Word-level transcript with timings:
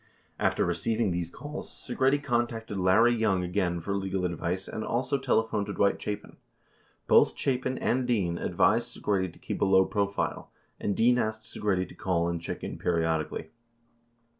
After 0.39 0.65
receiving 0.65 1.11
these 1.11 1.29
calls, 1.29 1.69
Segretti 1.69 2.17
contacted 2.23 2.77
Larry 2.79 3.13
Young 3.13 3.43
again 3.43 3.79
for 3.81 3.93
legal 3.95 4.25
advice 4.25 4.67
and 4.67 4.83
also 4.83 5.19
telephoned 5.19 5.67
Dwight 5.67 6.01
Chapin. 6.01 6.37
Both 7.05 7.37
Chapin 7.37 7.77
and 7.77 8.07
Dean 8.07 8.39
advised 8.39 8.89
Segretti 8.97 9.31
to 9.31 9.37
keep 9.37 9.61
a 9.61 9.65
low 9.65 9.85
profile, 9.85 10.49
and 10.79 10.97
Dean 10.97 11.19
asked 11.19 11.43
Segretti 11.43 11.87
to 11.87 11.93
call 11.93 12.27
and 12.27 12.41
check 12.41 12.63
in 12.63 12.79
periodically. 12.79 13.51